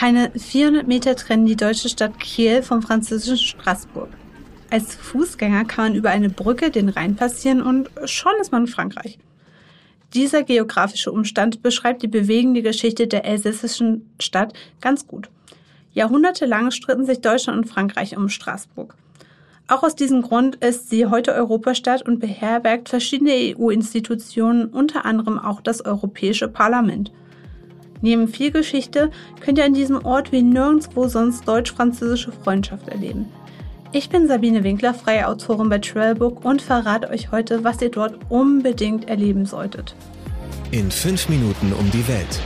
Keine 0.00 0.30
400 0.30 0.88
Meter 0.88 1.14
trennen 1.14 1.44
die 1.44 1.56
deutsche 1.56 1.90
Stadt 1.90 2.18
Kiel 2.18 2.62
vom 2.62 2.80
französischen 2.80 3.36
Straßburg. 3.36 4.08
Als 4.70 4.94
Fußgänger 4.94 5.66
kann 5.66 5.88
man 5.88 5.94
über 5.94 6.08
eine 6.08 6.30
Brücke 6.30 6.70
den 6.70 6.88
Rhein 6.88 7.16
passieren 7.16 7.60
und 7.60 7.90
schon 8.06 8.32
ist 8.40 8.50
man 8.50 8.62
in 8.62 8.68
Frankreich. 8.68 9.18
Dieser 10.14 10.42
geografische 10.42 11.12
Umstand 11.12 11.62
beschreibt 11.62 12.00
die 12.02 12.08
bewegende 12.08 12.62
Geschichte 12.62 13.08
der 13.08 13.26
elsässischen 13.26 14.10
Stadt 14.18 14.54
ganz 14.80 15.06
gut. 15.06 15.28
Jahrhundertelang 15.92 16.70
stritten 16.70 17.04
sich 17.04 17.20
Deutschland 17.20 17.58
und 17.58 17.68
Frankreich 17.70 18.16
um 18.16 18.30
Straßburg. 18.30 18.94
Auch 19.68 19.82
aus 19.82 19.96
diesem 19.96 20.22
Grund 20.22 20.56
ist 20.64 20.88
sie 20.88 21.08
heute 21.08 21.34
Europastadt 21.34 22.08
und 22.08 22.20
beherbergt 22.20 22.88
verschiedene 22.88 23.54
EU-Institutionen, 23.54 24.64
unter 24.64 25.04
anderem 25.04 25.38
auch 25.38 25.60
das 25.60 25.84
Europäische 25.84 26.48
Parlament. 26.48 27.12
Neben 28.02 28.28
viel 28.28 28.50
Geschichte 28.50 29.10
könnt 29.40 29.58
ihr 29.58 29.64
an 29.64 29.74
diesem 29.74 30.04
Ort 30.04 30.32
wie 30.32 30.42
nirgendwo 30.42 31.08
sonst 31.08 31.46
deutsch-französische 31.46 32.32
Freundschaft 32.32 32.88
erleben. 32.88 33.28
Ich 33.92 34.08
bin 34.08 34.28
Sabine 34.28 34.62
Winkler, 34.62 34.94
freie 34.94 35.26
Autorin 35.26 35.68
bei 35.68 35.78
Travelbook 35.78 36.44
und 36.44 36.62
verrate 36.62 37.10
euch 37.10 37.32
heute, 37.32 37.64
was 37.64 37.82
ihr 37.82 37.90
dort 37.90 38.14
unbedingt 38.28 39.08
erleben 39.08 39.46
solltet. 39.46 39.94
In 40.70 40.90
fünf 40.90 41.28
Minuten 41.28 41.72
um 41.72 41.90
die 41.90 42.06
Welt. 42.06 42.40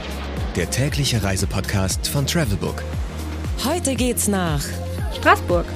Der 0.57 0.71
tägliche 0.71 1.23
Reisepodcast 1.23 2.09
von 2.09 2.27
Travelbook. 2.27 2.83
Heute 3.65 3.95
geht's 3.95 4.29
nach 4.29 4.65
Straßburg. 5.15 5.67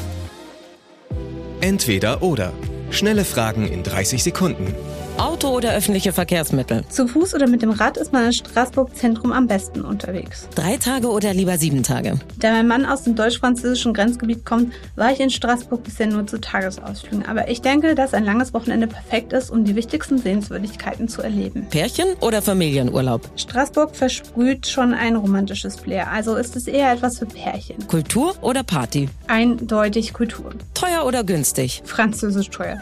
Entweder 1.61 2.23
oder. 2.23 2.53
Schnelle 2.91 3.25
Fragen 3.25 3.69
in 3.69 3.83
30 3.83 4.23
Sekunden. 4.23 4.75
Auto 5.19 5.49
oder 5.49 5.75
öffentliche 5.75 6.13
Verkehrsmittel? 6.13 6.85
Zu 6.89 7.09
Fuß 7.09 7.35
oder 7.35 7.49
mit 7.49 7.61
dem 7.61 7.71
Rad 7.71 7.97
ist 7.97 8.13
man 8.13 8.27
in 8.27 8.33
Straßburg 8.33 8.95
Zentrum 8.95 9.33
am 9.33 9.49
besten 9.49 9.83
unterwegs. 9.83 10.49
Drei 10.55 10.77
Tage 10.77 11.09
oder 11.09 11.35
lieber 11.35 11.59
sieben 11.59 11.83
Tage? 11.83 12.21
Da 12.39 12.53
mein 12.53 12.69
Mann 12.69 12.87
aus 12.87 13.03
dem 13.03 13.17
deutsch-französischen 13.17 13.95
Grenzgebiet 13.95 14.47
kommt, 14.47 14.73
war 14.95 15.11
ich 15.11 15.19
in 15.19 15.31
Straßburg 15.31 15.83
bisher 15.83 16.07
nur 16.07 16.27
zu 16.27 16.41
Tagesausflügen. 16.41 17.27
Aber 17.27 17.49
ich 17.49 17.61
denke, 17.61 17.97
dass 17.97 18.15
ein 18.15 18.25
langes 18.25 18.55
Wochenende 18.55 18.87
perfekt 18.87 19.33
ist, 19.33 19.51
um 19.51 19.65
die 19.65 19.75
wichtigsten 19.75 20.19
Sehenswürdigkeiten 20.19 21.09
zu 21.09 21.21
erleben. 21.21 21.67
Pärchen 21.69 22.07
oder 22.21 22.41
Familienurlaub? 22.41 23.29
Straßburg 23.35 23.97
versprüht 23.97 24.69
schon 24.69 24.95
ein 24.95 25.17
romantisches 25.17 25.77
Flair, 25.77 26.13
also 26.13 26.37
ist 26.37 26.55
es 26.55 26.69
eher 26.69 26.93
etwas 26.93 27.19
für 27.19 27.27
Pärchen. 27.27 27.89
Kultur 27.89 28.35
oder 28.41 28.63
Party? 28.63 29.09
Eindeutig 29.27 30.13
Kultur. 30.13 30.53
Teuer 30.75 31.05
oder 31.05 31.25
günstig? 31.25 31.83
Französisch 31.85 32.51
teuer. 32.51 32.79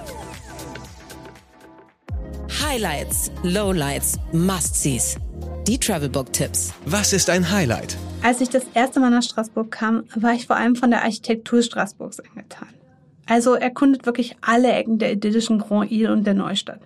Highlights, 2.77 3.33
Lowlights, 3.43 4.19
Must-Sees. 4.33 5.17
Die 5.67 5.79
Travelbook-Tipps. 5.79 6.75
Was 6.85 7.15
ist 7.15 7.31
ein 7.31 7.51
Highlight? 7.51 7.97
Als 8.23 8.43
ich 8.43 8.51
das 8.51 8.65
erste 8.75 9.01
Mal 9.01 9.09
nach 9.09 9.23
Straßburg 9.23 9.71
kam, 9.71 10.05
war 10.15 10.35
ich 10.35 10.47
vor 10.47 10.57
allem 10.57 10.77
von 10.77 10.91
der 10.91 11.03
Architektur 11.03 11.63
Straßburgs 11.63 12.21
angetan. 12.21 12.69
Also 13.25 13.55
erkundet 13.55 14.05
wirklich 14.05 14.37
alle 14.43 14.71
Ecken 14.71 14.99
der 14.99 15.13
idyllischen 15.13 15.59
Grand 15.59 15.91
Ile 15.91 16.13
und 16.13 16.27
der 16.27 16.35
Neustadt. 16.35 16.81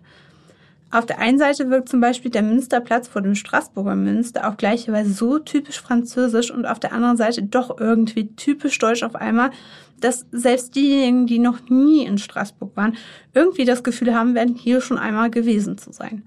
Auf 0.92 1.06
der 1.06 1.20
einen 1.20 1.38
Seite 1.38 1.70
wirkt 1.70 1.88
zum 1.88 2.00
Beispiel 2.00 2.32
der 2.32 2.42
Münsterplatz 2.42 3.06
vor 3.06 3.22
dem 3.22 3.36
Straßburger 3.36 3.94
Münster 3.94 4.48
auf 4.48 4.56
gleiche 4.56 4.92
Weise 4.92 5.12
so 5.12 5.38
typisch 5.38 5.80
französisch 5.80 6.50
und 6.50 6.66
auf 6.66 6.80
der 6.80 6.92
anderen 6.92 7.16
Seite 7.16 7.44
doch 7.44 7.78
irgendwie 7.78 8.34
typisch 8.34 8.76
deutsch 8.78 9.04
auf 9.04 9.14
einmal, 9.14 9.50
dass 10.00 10.26
selbst 10.32 10.74
diejenigen, 10.74 11.26
die 11.28 11.38
noch 11.38 11.68
nie 11.68 12.04
in 12.04 12.18
Straßburg 12.18 12.76
waren, 12.76 12.96
irgendwie 13.34 13.64
das 13.64 13.84
Gefühl 13.84 14.14
haben 14.14 14.34
werden, 14.34 14.56
hier 14.56 14.80
schon 14.80 14.98
einmal 14.98 15.30
gewesen 15.30 15.78
zu 15.78 15.92
sein. 15.92 16.24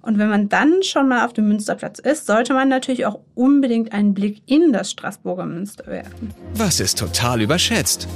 Und 0.00 0.18
wenn 0.18 0.28
man 0.28 0.48
dann 0.48 0.82
schon 0.82 1.08
mal 1.08 1.26
auf 1.26 1.32
dem 1.32 1.48
Münsterplatz 1.48 1.98
ist, 1.98 2.26
sollte 2.26 2.54
man 2.54 2.68
natürlich 2.68 3.04
auch 3.04 3.20
unbedingt 3.34 3.92
einen 3.92 4.14
Blick 4.14 4.42
in 4.46 4.72
das 4.72 4.90
Straßburger 4.90 5.44
Münster 5.44 5.86
werfen. 5.86 6.32
Was 6.54 6.80
ist 6.80 6.98
total 6.98 7.42
überschätzt? 7.42 8.06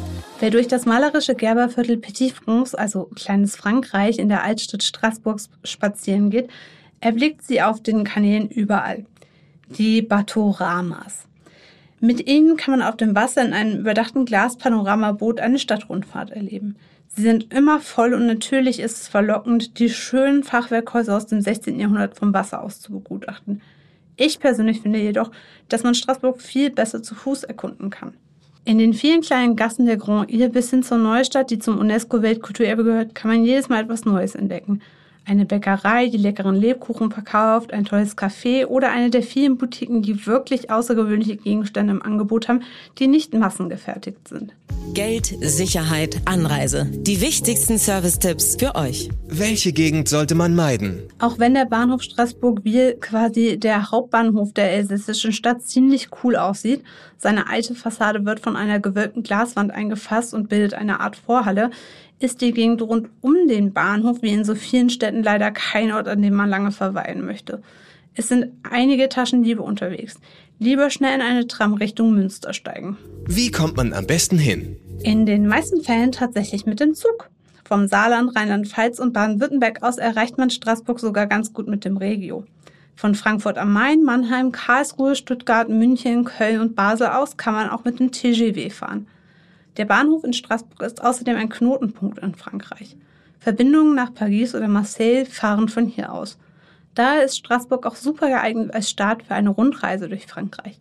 Wer 0.41 0.51
durch 0.51 0.69
das 0.69 0.87
malerische 0.87 1.35
Gerberviertel 1.35 1.97
Petit 1.99 2.33
France, 2.33 2.79
also 2.79 3.11
kleines 3.15 3.57
Frankreich 3.57 4.19
in 4.19 4.29
der 4.29 4.43
Altstadt 4.43 4.83
Straßburgs 4.83 5.51
spazieren 5.65 6.31
geht, 6.31 6.49
erblickt 7.01 7.43
sie 7.43 7.63
auf 7.63 7.83
den 7.83 8.05
Kanälen 8.05 8.49
überall. 8.49 9.05
Die 9.69 10.03
Batoramas. 10.03 11.27
Mit 12.05 12.27
ihnen 12.27 12.57
kann 12.57 12.77
man 12.77 12.83
auf 12.83 12.97
dem 12.97 13.15
Wasser 13.15 13.45
in 13.45 13.53
einem 13.53 13.79
überdachten 13.79 14.25
Glaspanoramaboot 14.25 15.39
eine 15.39 15.61
Stadtrundfahrt 15.61 16.31
erleben. 16.31 16.75
Sie 17.07 17.23
sind 17.23 17.55
immer 17.55 17.79
voll 17.79 18.13
und 18.13 18.27
natürlich 18.27 18.81
ist 18.81 19.03
es 19.03 19.07
verlockend, 19.07 19.79
die 19.79 19.89
schönen 19.89 20.43
Fachwerkhäuser 20.43 21.17
aus 21.17 21.29
dem 21.29 21.41
16. 21.41 21.79
Jahrhundert 21.79 22.19
vom 22.19 22.35
Wasser 22.35 22.61
aus 22.61 22.81
zu 22.81 22.91
begutachten. 22.91 23.63
Ich 24.17 24.41
persönlich 24.41 24.81
finde 24.81 24.99
jedoch, 24.99 25.31
dass 25.69 25.85
man 25.85 25.95
Straßburg 25.95 26.43
viel 26.43 26.71
besser 26.71 27.05
zu 27.05 27.15
Fuß 27.15 27.45
erkunden 27.45 27.91
kann. 27.91 28.15
In 28.65 28.79
den 28.79 28.95
vielen 28.95 29.21
kleinen 29.21 29.55
Gassen 29.55 29.87
der 29.87 29.97
Grand 29.97 30.29
Ile 30.29 30.49
bis 30.49 30.71
hin 30.71 30.83
zur 30.83 30.99
Neustadt, 30.99 31.53
die 31.53 31.61
zum 31.61 31.79
UNESCO-Weltkulturerbe 31.79 32.83
gehört, 32.83 33.15
kann 33.15 33.31
man 33.31 33.45
jedes 33.45 33.69
Mal 33.69 33.85
etwas 33.85 34.05
Neues 34.05 34.35
entdecken. 34.35 34.83
Eine 35.25 35.47
Bäckerei, 35.47 36.09
die 36.09 36.17
leckeren 36.17 36.57
Lebkuchen 36.57 37.13
verkauft, 37.13 37.73
ein 37.73 37.85
tolles 37.85 38.19
Café 38.19 38.67
oder 38.67 38.91
eine 38.91 39.09
der 39.09 39.23
vielen 39.23 39.57
Boutiquen, 39.57 40.03
die 40.03 40.27
wirklich 40.27 40.69
außergewöhnliche 40.71 41.37
Gegenstände 41.37 41.93
im 41.93 42.03
Angebot 42.03 42.49
haben, 42.49 42.63
die 42.99 43.07
nicht 43.07 43.33
massengefertigt 43.33 44.27
sind. 44.27 44.53
Geld, 44.95 45.33
Sicherheit, 45.41 46.21
Anreise. 46.25 46.87
Die 46.91 47.21
wichtigsten 47.21 47.79
Service-Tipps 47.79 48.57
für 48.57 48.75
euch. 48.75 49.11
Welche 49.29 49.73
Gegend 49.73 50.09
sollte 50.09 50.35
man 50.35 50.57
meiden? 50.57 51.03
Auch 51.21 51.39
wenn 51.39 51.55
der 51.55 51.67
Bahnhof 51.67 52.03
Straßburg-Wiel 52.03 52.97
quasi 53.01 53.59
der 53.59 53.93
Hauptbahnhof 53.93 54.53
der 54.53 54.73
elsässischen 54.73 55.33
Stadt 55.33 55.63
ziemlich 55.63 56.09
cool 56.23 56.35
aussieht, 56.35 56.83
seine 57.17 57.49
alte 57.49 57.77
Fassade 57.77 58.27
wird 58.27 58.41
von 58.41 58.57
einer 58.57 58.81
gewölbten 58.81 59.23
Glaswand 59.23 59.71
eingefasst 59.71 60.35
und 60.35 60.49
bildet 60.49 60.75
eine 60.75 60.99
Art 60.99 61.15
Vorhalle, 61.15 61.71
ist 62.23 62.41
die 62.41 62.53
Gegend 62.53 62.83
rund 62.83 63.09
um 63.21 63.49
den 63.49 63.73
Bahnhof 63.73 64.23
wie 64.23 64.31
in 64.31 64.45
so 64.45 64.55
vielen 64.55 64.91
Städten 64.91 65.23
leider 65.23 65.51
kein 65.51 65.93
Ort, 65.93 66.09
an 66.09 66.23
dem 66.23 66.35
man 66.35 66.49
lange 66.49 66.73
verweilen 66.73 67.25
möchte. 67.25 67.63
Es 68.15 68.29
sind 68.29 68.53
einige 68.71 69.09
Taschendiebe 69.09 69.63
unterwegs. 69.63 70.17
Lieber 70.59 70.91
schnell 70.91 71.15
in 71.15 71.23
eine 71.23 71.47
Tram 71.47 71.75
Richtung 71.75 72.15
Münster 72.15 72.53
steigen. 72.53 72.99
Wie 73.27 73.51
kommt 73.51 73.77
man 73.77 73.93
am 73.93 74.07
besten 74.07 74.39
hin? 74.39 74.77
In 75.03 75.27
den 75.27 75.49
meisten 75.49 75.83
Fällen 75.83 76.13
tatsächlich 76.13 76.67
mit 76.67 76.79
dem 76.79 76.95
Zug. 76.95 77.31
Vom 77.65 77.89
Saarland, 77.89 78.37
Rheinland-Pfalz 78.37 78.99
und 78.99 79.13
Baden-Württemberg 79.13 79.83
aus 79.83 79.97
erreicht 79.97 80.37
man 80.37 80.51
Straßburg 80.51 81.01
sogar 81.01 81.27
ganz 81.27 81.53
gut 81.53 81.69
mit 81.69 81.85
dem 81.85 81.97
Regio. 81.97 82.45
Von 82.95 83.15
Frankfurt 83.15 83.57
am 83.57 83.73
Main, 83.73 84.03
Mannheim, 84.03 84.53
Karlsruhe, 84.53 85.17
Stuttgart, 85.17 85.69
München, 85.69 86.25
Köln 86.25 86.61
und 86.61 86.77
Basel 86.77 87.09
aus 87.09 87.37
kann 87.37 87.55
man 87.55 87.71
auch 87.71 87.85
mit 87.85 87.99
dem 87.99 88.13
TGW 88.13 88.69
fahren. 88.71 89.07
Der 89.79 89.87
Bahnhof 89.87 90.23
in 90.25 90.35
Straßburg 90.35 90.83
ist 90.83 91.03
außerdem 91.03 91.37
ein 91.37 91.49
Knotenpunkt 91.49 92.19
in 92.19 92.35
Frankreich. 92.35 92.97
Verbindungen 93.39 93.95
nach 93.95 94.13
Paris 94.13 94.55
oder 94.55 94.69
Marseille 94.69 95.25
fahren 95.25 95.69
von 95.69 95.87
hier 95.87 96.13
aus. 96.13 96.39
Daher 96.95 97.25
ist 97.25 97.39
Straßburg 97.39 97.87
auch 97.87 97.97
super 97.97 98.29
geeignet 98.29 98.75
als 98.75 98.91
Start 98.91 99.23
für 99.23 99.35
eine 99.35 99.49
Rundreise 99.49 100.09
durch 100.09 100.27
Frankreich. 100.27 100.79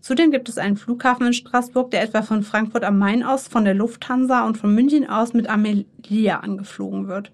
Zudem 0.00 0.30
gibt 0.30 0.48
es 0.48 0.58
einen 0.58 0.76
Flughafen 0.76 1.26
in 1.26 1.32
Straßburg, 1.32 1.90
der 1.90 2.02
etwa 2.02 2.22
von 2.22 2.42
Frankfurt 2.42 2.84
am 2.84 2.98
Main 2.98 3.22
aus, 3.24 3.48
von 3.48 3.64
der 3.64 3.74
Lufthansa 3.74 4.46
und 4.46 4.56
von 4.56 4.74
München 4.74 5.08
aus 5.08 5.32
mit 5.32 5.48
Amelia 5.48 6.40
angeflogen 6.40 7.08
wird. 7.08 7.32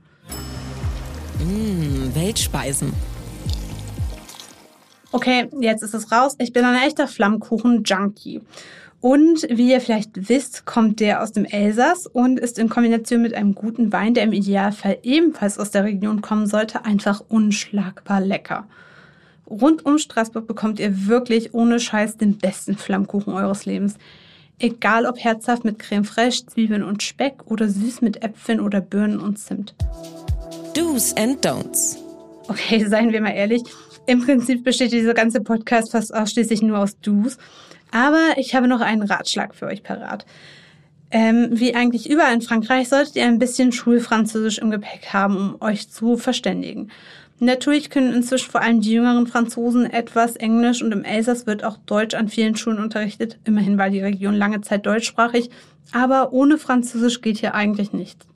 Mmh, 1.39 2.15
Weltspeisen. 2.15 2.93
Okay, 5.13 5.49
jetzt 5.61 5.83
ist 5.83 5.95
es 5.95 6.13
raus. 6.13 6.35
Ich 6.39 6.53
bin 6.53 6.65
ein 6.65 6.83
echter 6.83 7.09
Flammkuchen-Junkie. 7.09 8.43
Und 9.01 9.47
wie 9.49 9.71
ihr 9.71 9.81
vielleicht 9.81 10.29
wisst, 10.29 10.67
kommt 10.67 10.99
der 10.99 11.23
aus 11.23 11.31
dem 11.31 11.45
Elsass 11.45 12.07
und 12.07 12.41
ist 12.41 12.59
in 12.59 12.69
Kombination 12.69 13.23
mit 13.23 13.33
einem 13.33 13.55
guten 13.55 13.93
Wein, 13.93 14.15
der 14.15 14.25
im 14.25 14.33
Idealfall 14.33 14.99
ebenfalls 15.05 15.59
aus 15.59 15.71
der 15.71 15.85
Region 15.85 16.21
kommen 16.21 16.47
sollte, 16.47 16.85
einfach 16.85 17.23
unschlagbar 17.29 18.21
lecker. 18.21 18.67
Rund 19.49 19.87
um 19.87 19.99
Straßburg 19.99 20.47
bekommt 20.47 20.81
ihr 20.81 21.07
wirklich 21.07 21.55
ohne 21.55 21.79
Scheiß 21.79 22.17
den 22.17 22.39
besten 22.39 22.77
Flammkuchen 22.77 23.33
eures 23.33 23.67
Lebens. 23.67 23.95
Egal 24.59 25.07
ob 25.07 25.19
herzhaft 25.19 25.65
mit 25.65 25.79
Creme 25.79 26.05
fraiche, 26.05 26.47
Zwiebeln 26.47 26.83
und 26.83 27.03
Speck 27.03 27.47
oder 27.47 27.69
süß 27.69 28.03
mit 28.03 28.25
Äpfeln 28.25 28.61
oder 28.61 28.81
Birnen 28.81 29.21
und 29.21 29.39
Zimt. 29.39 29.77
Do's 30.75 31.15
and 31.17 31.47
Don'ts. 31.47 31.97
Okay, 32.49 32.85
seien 32.85 33.13
wir 33.13 33.21
mal 33.21 33.31
ehrlich. 33.31 33.63
Im 34.07 34.25
Prinzip 34.25 34.65
besteht 34.65 34.93
dieser 34.93 35.15
ganze 35.15 35.41
Podcast 35.41 35.93
fast 35.93 36.13
ausschließlich 36.13 36.63
nur 36.63 36.79
aus 36.79 36.99
Do's. 37.01 37.39
Aber 37.91 38.35
ich 38.37 38.55
habe 38.55 38.69
noch 38.69 38.81
einen 38.81 39.03
Ratschlag 39.03 39.55
für 39.55 39.67
euch 39.67 39.83
parat. 39.83 40.27
Ähm, 41.11 41.49
wie 41.53 41.75
eigentlich 41.75 42.11
überall 42.11 42.35
in 42.35 42.43
Frankreich 42.43 42.89
solltet 42.89 43.17
ihr 43.17 43.25
ein 43.25 43.39
bisschen 43.39 43.73
Schulfranzösisch 43.73 44.59
im 44.59 44.71
Gepäck 44.71 45.13
haben, 45.13 45.37
um 45.37 45.63
euch 45.63 45.91
zu 45.91 46.19
verständigen. 46.19 46.91
Natürlich 47.41 47.89
können 47.89 48.13
inzwischen 48.13 48.51
vor 48.51 48.63
allem 48.63 48.81
die 48.81 48.93
jüngeren 48.93 49.27
Franzosen 49.27 49.87
etwas 49.87 50.37
Englisch 50.37 50.83
und 50.83 50.93
im 50.93 51.05
Elsass 51.05 51.47
wird 51.47 51.65
auch 51.65 51.79
Deutsch 51.87 52.15
an 52.15 52.29
vielen 52.29 52.57
Schulen 52.57 52.81
unterrichtet. 52.81 53.39
Immerhin 53.45 53.79
war 53.79 53.91
die 53.91 54.01
Region 54.01 54.35
lange 54.35 54.61
Zeit 54.61 54.85
deutschsprachig, 54.87 55.51
aber 55.93 56.33
ohne 56.33 56.59
Französisch 56.59 57.21
geht 57.21 57.39
hier 57.39 57.55
eigentlich 57.55 57.93
nichts. 57.93 58.27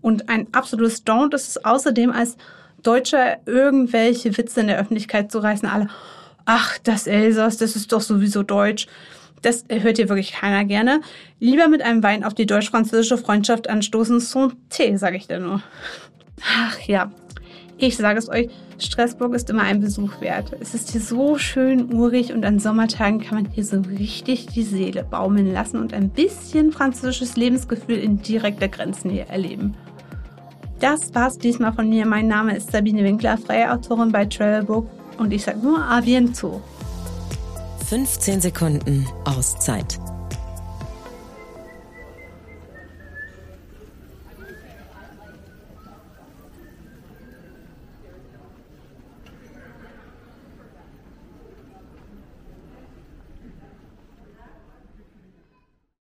Und 0.00 0.28
ein 0.28 0.46
absolutes 0.52 1.04
Don't 1.04 1.34
ist 1.34 1.48
es 1.48 1.64
außerdem 1.64 2.12
als 2.12 2.36
Deutscher 2.82 3.38
irgendwelche 3.46 4.36
Witze 4.38 4.60
in 4.60 4.68
der 4.68 4.78
Öffentlichkeit 4.78 5.30
zu 5.30 5.40
reißen, 5.40 5.68
alle 5.68 5.88
ach, 6.50 6.78
das 6.78 7.06
Elsass, 7.06 7.58
das 7.58 7.76
ist 7.76 7.92
doch 7.92 8.00
sowieso 8.00 8.42
deutsch. 8.42 8.88
Das 9.40 9.64
hört 9.70 9.98
hier 9.98 10.08
wirklich 10.08 10.32
keiner 10.32 10.64
gerne. 10.64 11.00
Lieber 11.38 11.68
mit 11.68 11.80
einem 11.80 12.02
Wein 12.02 12.24
auf 12.24 12.34
die 12.34 12.44
deutsch-französische 12.44 13.18
Freundschaft 13.18 13.70
anstoßen. 13.70 14.18
Santé, 14.18 14.98
sage 14.98 15.16
ich 15.16 15.28
da 15.28 15.38
nur. 15.38 15.62
Ach 16.42 16.78
ja, 16.80 17.12
ich 17.78 17.96
sage 17.96 18.18
es 18.18 18.28
euch, 18.28 18.50
Straßburg 18.78 19.34
ist 19.34 19.48
immer 19.48 19.62
ein 19.62 19.80
Besuch 19.80 20.20
wert. 20.20 20.56
Es 20.58 20.74
ist 20.74 20.90
hier 20.90 21.00
so 21.00 21.38
schön 21.38 21.94
urig 21.94 22.32
und 22.32 22.44
an 22.44 22.58
Sommertagen 22.58 23.20
kann 23.20 23.42
man 23.42 23.52
hier 23.52 23.64
so 23.64 23.80
richtig 23.82 24.46
die 24.46 24.64
Seele 24.64 25.04
baumeln 25.04 25.52
lassen 25.52 25.78
und 25.78 25.94
ein 25.94 26.10
bisschen 26.10 26.72
französisches 26.72 27.36
Lebensgefühl 27.36 27.98
in 27.98 28.22
direkter 28.22 28.68
Grenznähe 28.68 29.26
erleben. 29.28 29.76
Das 30.80 31.14
war's 31.14 31.38
diesmal 31.38 31.72
von 31.72 31.88
mir. 31.88 32.06
Mein 32.06 32.26
Name 32.26 32.56
ist 32.56 32.72
Sabine 32.72 33.04
Winkler, 33.04 33.38
freie 33.38 33.70
Autorin 33.70 34.10
bei 34.10 34.24
Travelbook 34.24 34.99
und 35.20 35.32
ich 35.32 35.44
sage 35.44 35.58
nur 35.58 35.78
A 35.84 36.00
bientôt. 36.00 36.60
15 37.88 38.40
Sekunden 38.40 39.06
Auszeit 39.24 40.00